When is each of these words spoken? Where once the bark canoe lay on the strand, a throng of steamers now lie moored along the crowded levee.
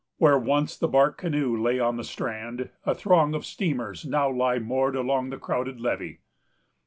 Where 0.17 0.39
once 0.39 0.75
the 0.75 0.87
bark 0.87 1.19
canoe 1.19 1.55
lay 1.55 1.79
on 1.79 1.95
the 1.97 2.03
strand, 2.03 2.71
a 2.87 2.95
throng 2.95 3.35
of 3.35 3.45
steamers 3.45 4.03
now 4.03 4.31
lie 4.31 4.57
moored 4.57 4.95
along 4.95 5.29
the 5.29 5.37
crowded 5.37 5.79
levee. 5.79 6.21